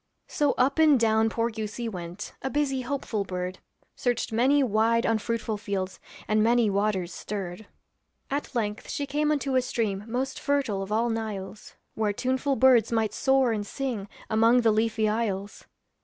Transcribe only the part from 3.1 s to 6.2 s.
bird. Searched many wide unfruitful fields,